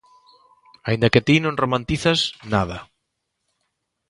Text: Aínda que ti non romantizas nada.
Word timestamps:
Aínda 0.87 1.11
que 1.13 1.25
ti 1.27 1.35
non 1.41 1.59
romantizas 1.63 2.19
nada. 2.53 2.77